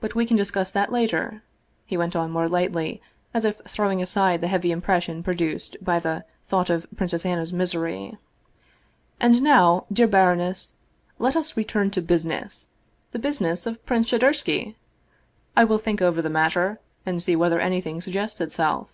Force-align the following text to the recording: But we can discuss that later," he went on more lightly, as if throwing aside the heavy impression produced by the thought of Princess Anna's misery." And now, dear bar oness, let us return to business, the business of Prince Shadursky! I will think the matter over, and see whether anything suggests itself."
But 0.00 0.14
we 0.14 0.24
can 0.24 0.38
discuss 0.38 0.72
that 0.72 0.90
later," 0.90 1.42
he 1.84 1.98
went 1.98 2.16
on 2.16 2.30
more 2.30 2.48
lightly, 2.48 3.02
as 3.34 3.44
if 3.44 3.60
throwing 3.68 4.00
aside 4.00 4.40
the 4.40 4.48
heavy 4.48 4.72
impression 4.72 5.22
produced 5.22 5.76
by 5.84 5.98
the 5.98 6.24
thought 6.46 6.70
of 6.70 6.86
Princess 6.96 7.26
Anna's 7.26 7.52
misery." 7.52 8.16
And 9.20 9.42
now, 9.42 9.84
dear 9.92 10.08
bar 10.08 10.34
oness, 10.34 10.72
let 11.18 11.36
us 11.36 11.54
return 11.54 11.90
to 11.90 12.00
business, 12.00 12.72
the 13.10 13.18
business 13.18 13.66
of 13.66 13.84
Prince 13.84 14.08
Shadursky! 14.08 14.76
I 15.54 15.64
will 15.64 15.76
think 15.76 15.98
the 16.00 16.10
matter 16.30 16.64
over, 16.70 16.80
and 17.04 17.22
see 17.22 17.36
whether 17.36 17.60
anything 17.60 18.00
suggests 18.00 18.40
itself." 18.40 18.88